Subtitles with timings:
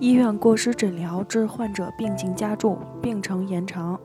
[0.00, 3.98] 医院过失诊疗致患者病情加重、病程延长。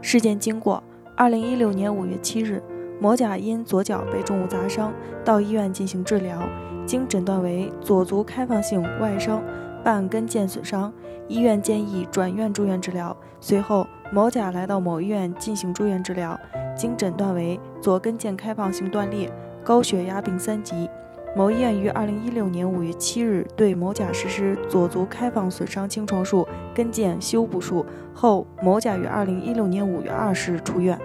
[0.00, 0.82] 事件经过：
[1.14, 2.62] 二零一六年五月七日，
[2.98, 4.90] 某甲因左脚被重物砸伤，
[5.22, 6.40] 到医院进行治疗，
[6.86, 9.42] 经诊断为左足开放性外伤
[9.84, 10.90] 半跟腱损伤，
[11.28, 13.14] 医院建议转院住院治疗。
[13.38, 16.40] 随后，某甲来到某医院进行住院治疗，
[16.74, 19.30] 经诊断为左跟腱开放性断裂、
[19.62, 20.88] 高血压病三级。
[21.34, 30.98] 某医院于二零一六年五月七日对某甲实施左足开放损伤清创术、跟腱修补术后，某甲于二零一六年五月二十日出院。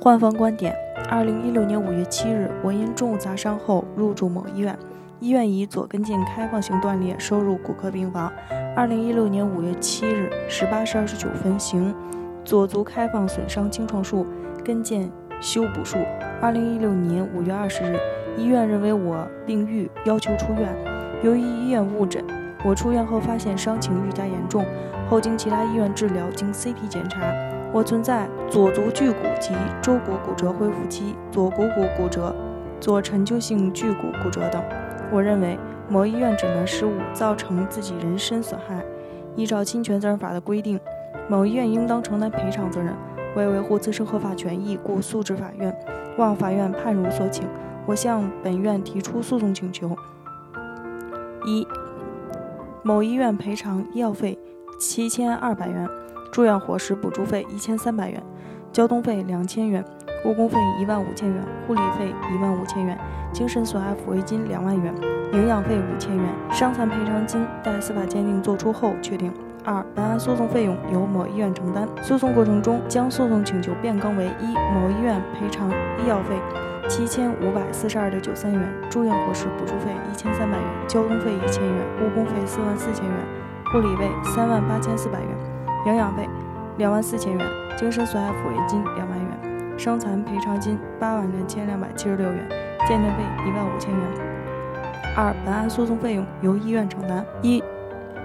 [0.00, 0.74] 患方观点：
[1.08, 4.76] 二零一六年五月七日，我因重物砸伤后入住某医院，
[5.20, 8.32] 医院以左跟腱开放性断裂收入骨科病房。
[8.74, 11.94] 二零一六年五月七日十八时二十九分行
[12.44, 14.26] 左足开放损伤清创术、
[14.64, 15.08] 跟腱
[15.40, 15.98] 修补术。
[16.40, 17.96] 二零一六年五月二十日。
[18.36, 20.68] 医院认为我病愈，要求出院。
[21.22, 22.24] 由于医院误诊，
[22.64, 24.64] 我出院后发现伤情愈加严重。
[25.08, 27.20] 后经其他医院治疗，经 CT 检查，
[27.72, 32.34] 我存在左足距骨及舟骨骨折恢复期、左股骨骨折、
[32.80, 34.62] 左陈旧性距骨骨折等。
[35.12, 38.84] 我认为某医院诊断失误，造成自己人身损害。
[39.36, 40.78] 依照侵权责任法的规定，
[41.28, 42.94] 某医院应当承担赔偿责任。
[43.36, 45.72] 为维护自身合法权益，故诉至法院，
[46.18, 47.44] 望法院判如所请。
[47.90, 49.96] 我向本院提出诉讼请求：
[51.44, 51.66] 一、
[52.84, 54.38] 某医院赔偿医药费
[54.78, 55.88] 七千二百元，
[56.30, 58.22] 住院伙食补助费一千三百元，
[58.70, 59.84] 交通费两千元，
[60.24, 62.96] 误工费一万五千元，护理费一万五千元，
[63.32, 64.94] 精神损害抚慰金两万元，
[65.32, 69.32] 营养费五千元，伤残赔偿金待司法鉴定作出后确定。
[69.64, 71.88] 二、本案诉讼费用由某医院承担。
[72.02, 76.40] 诉讼过程中，将诉讼请求变更为：一、某医院赔偿医药费。
[76.90, 78.60] 七千五百四十二点九三元，
[78.90, 83.14] 住院伙食补助费一千三百元，交通费一千元，误工费四万四千元，
[83.72, 85.28] 护理费三万八千四百元，
[85.86, 86.28] 营养费
[86.78, 87.46] 两万四千元，
[87.78, 92.44] 精神损害抚慰金两万元，伤残赔偿金八万两千两百七十六元，
[92.88, 94.02] 鉴定费一万五千元。
[95.16, 97.24] 二、本案诉讼费用由医院承担。
[97.40, 97.62] 一、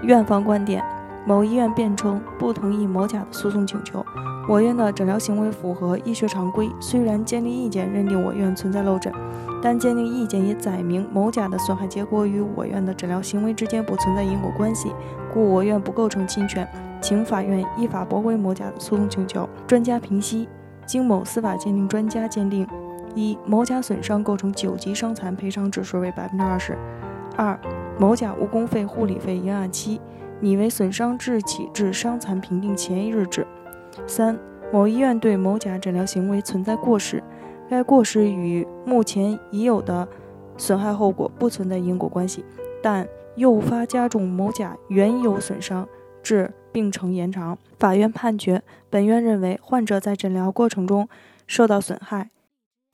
[0.02, 0.84] 院方观点：
[1.24, 4.04] 某医院辩称不同意某甲的诉讼请求。
[4.48, 9.12] 我院的诊疗行为符合医学常规，虽然鉴定意见认定我院存在漏诊，
[9.60, 14.92] 但鉴定意见也载明某甲的损害结果与我院的诊疗行为之间不存在因果关系，
[15.34, 16.66] 故我院不构成侵权，
[17.02, 19.48] 请法院依法驳回某甲的诉讼请求。
[19.66, 20.48] 专家评析：
[20.86, 22.64] 经某司法鉴定专家鉴定，
[23.16, 26.74] 一、某甲损伤构成九级伤残，赔偿指数为百分之二十；
[27.36, 27.58] 二、
[27.98, 30.00] 某甲误工费、护理费、营养期
[30.38, 33.44] 拟为损伤日起至伤残评定前一日止。
[34.06, 34.38] 三、
[34.72, 37.22] 某医院对某甲诊疗行为存在过失，
[37.68, 40.06] 该过失与目前已有的
[40.56, 42.44] 损害后果不存在因果关系，
[42.82, 45.88] 但诱发加重某甲原有损伤，
[46.22, 47.56] 致病程延长。
[47.78, 51.08] 法院判决，本院认为患者在诊疗过程中
[51.46, 52.30] 受到损害，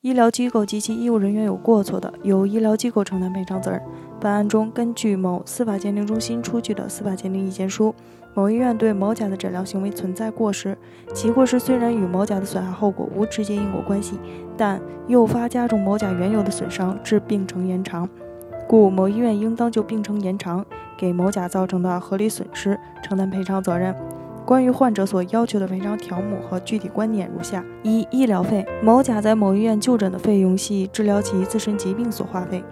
[0.02, 3.80] 医疗机构及其医务人员有过错的，由医疗机构承担赔偿责任。
[4.20, 7.94] 本案中，根据某司法鉴定中心出具的司法鉴定意见书。
[8.34, 10.76] 某医院对某甲的诊疗行为存在过失，
[11.14, 14.18] 其过失虽然与某甲的损害后果无直接因果关系，
[14.56, 18.08] 但诱发加重某甲原有的损伤，致病程延长，
[18.66, 20.66] 故某医院应当就病程延长
[20.98, 23.94] 给某甲造成的合理损失承担赔偿责任。
[24.44, 32.62] 关于患者所要求的赔偿条目和具体观点如下：一、医疗费，某甲在某医院就诊的费用系治疗其自身疾病所花费，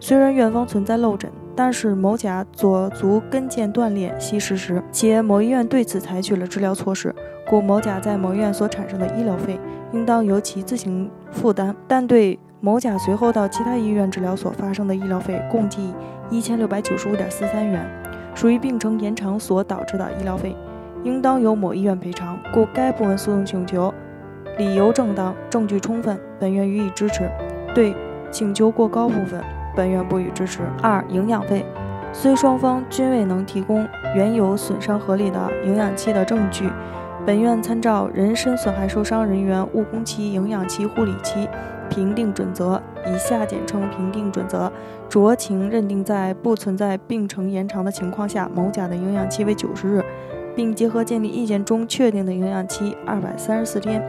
[0.00, 1.30] 虽然院方存在漏诊。
[1.58, 7.14] 但是某甲左足跟腱断裂系事实，且某医院对此采取了治疗措施，
[7.48, 9.58] 故某甲在某医院所产生的医疗费
[9.90, 11.74] 应当由其自行负担。
[11.88, 15.94] 但对某甲随后到其他医院治疗所发生的医疗费共计
[16.28, 17.90] 一千六百九十五点四三元，
[18.34, 20.54] 属于病程延长所导致的医疗费，
[21.06, 22.36] 应当由某医院赔偿。
[22.52, 23.94] 故该部分诉讼请求
[24.58, 27.30] 理由正当，证据充分，本院予以支持。
[27.72, 27.94] 对
[28.32, 29.40] 请求过高部分。
[29.76, 30.62] 本院不予支持。
[30.82, 31.64] 二、营养费，
[32.12, 36.68] 虽双方均未能提供原有损伤合理的营养期的证据，
[37.24, 41.46] 本院参照人身损害受伤人员误工期、营养期、护理期
[41.90, 44.72] 评定准则（以下简称评定准则），
[45.10, 50.02] 酌情认定，在不存在病程延长的情况下，某甲的营养期为九十日，
[50.56, 54.02] 并结合鉴定意见中确定的营养期二百三十四天，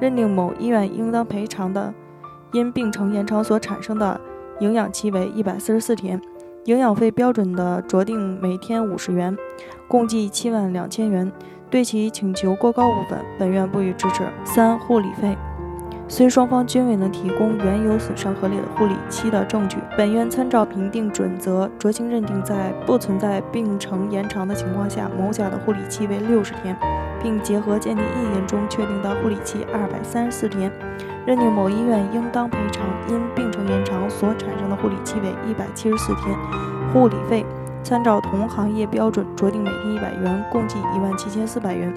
[0.00, 1.94] 认定某医院应当赔偿的
[2.52, 4.20] 因病程延长所产生的。
[4.60, 6.20] 营养期为一百四十四天，
[6.66, 9.34] 营养费标准的酌定每天五十元，
[9.88, 11.32] 共计七万两千元。
[11.70, 14.22] 对其请求过高部分，本院不予支持。
[14.44, 15.34] 三、护理费，
[16.10, 26.76] 虽双方均未能提供原有损伤合理的护理期的证据，本院参照评定准则，酌情认定在不存在病程延长的情况下，某甲的护理期为六十天，
[27.22, 30.68] 并结合鉴定意见中确定的护理期二百三十四天，
[31.24, 36.36] 认定某医院应当赔偿因病程延长所产生的护理期为一百七十四天，
[36.92, 37.46] 护理费
[37.84, 41.94] 参照同行业标准酌定每天一百元，共计一万七千四百元。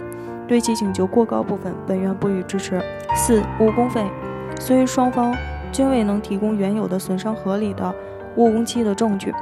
[0.54, 2.80] 对其请求过高部分，本院不予支持。
[3.16, 4.06] 四、误工费，
[4.60, 5.36] 虽双方
[5.72, 7.92] 均未能提供原有的损伤合理的
[8.36, 9.34] 误工期的证据，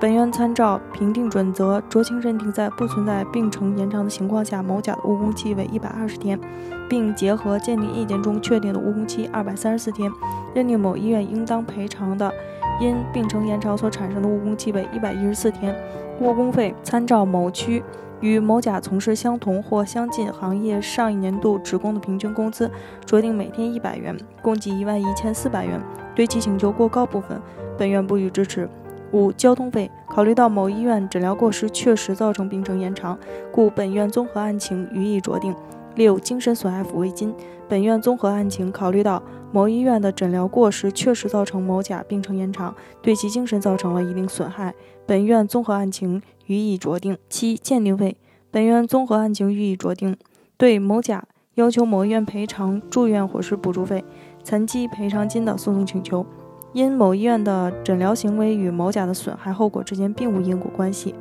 [0.00, 6.40] 本院参照评定准则，酌情认定在不存在病程延长的情况下，某甲的误工期为一百二十天，
[6.88, 10.10] 并结合鉴定意见中确定的误工期二百三十四天，
[10.54, 12.32] 认定某医院应当赔偿的
[12.80, 15.74] 因病程延长所产生的误工期为一百一十四天。
[16.20, 17.82] 误工费参照某区。
[18.20, 22.70] 与某甲从事相同或相近行业上一年度职工的平均工资，
[23.04, 25.78] 酌定每天一百元，共计一万一千四百元。
[26.14, 27.38] 对其请求过高部分，
[27.76, 28.66] 本院不予支持。
[29.12, 33.18] 五、交通费，考虑到某医院诊疗过失确实造成病程延长，
[33.52, 35.54] 故本院综合案情予以酌定。
[35.94, 37.34] 六、精神损害抚慰金，
[37.68, 44.74] 本院综合案情考虑到某医院的诊疗过失确实造成某甲病程延长，对其精神造成了一定损害，
[45.06, 46.22] 本院综合案情。
[46.46, 47.16] 予以酌定。
[47.30, 48.18] 七、鉴定费，
[48.50, 50.14] 本院综合案情予以酌定。
[50.58, 51.24] 对某甲
[51.54, 54.04] 要求某医院赔偿住院伙食补助费、
[54.42, 56.26] 残疾赔偿金的诉讼请求，
[56.74, 61.14] 因某医院的诊疗行为与某甲的损害后果之间并无因果关系，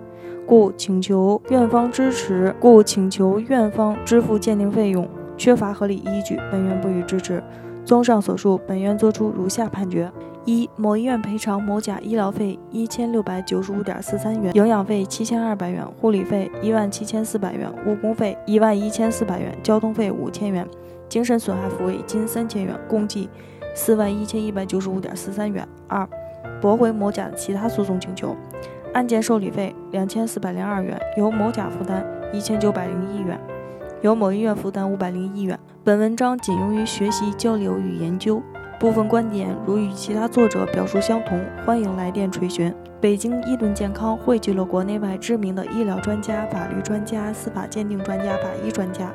[0.45, 5.07] 故请求院方支持，故请求院方支付鉴定费用，
[5.37, 7.41] 缺乏合理依据，本院不予支持。
[7.85, 10.11] 综上所述，本院作出如下判决。
[10.45, 20.67] 一、某医院赔偿某甲医疗费一千六百九十五点四三元，营养费七千二百元，护理费一万七千四百元，误工费一万一千四百元，交通费五千元，
[21.07, 23.29] 精神损害抚慰金三千元，共计
[23.73, 25.65] 四万一千一百九十五点四三元。
[25.87, 26.05] 二、
[26.61, 28.35] 驳回某甲的其他诉讼请求，
[28.93, 33.39] 案件受理费两千四百零二元，由某甲负担一千九百零一元，
[34.01, 35.59] 由某医院负担五百零一元。
[35.83, 38.41] 本文章仅用于学习交流与研究。
[38.79, 42.71] 部分观点如与其他作者表述相同，欢迎来电垂询。
[43.01, 49.11] 北京医盾健康汇聚了国内外知名的医疗专家、法律专家、司法鉴定专家、法医专家，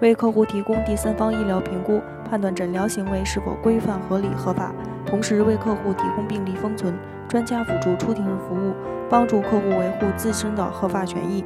[0.00, 4.72] 为客户提供第三方医疗评估，判断诊疗行为是否规范、合理、合法，
[5.06, 6.94] 同时为客户提供病历封存、
[7.28, 8.74] 专家辅助出庭服务，
[9.08, 11.44] 帮助客户维护自身的合法权益。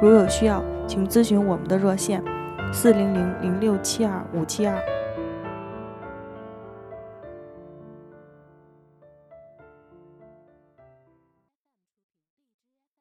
[0.00, 2.22] 如有需要，请咨询我们的热线：
[2.72, 4.74] 四零零零六七二五七二。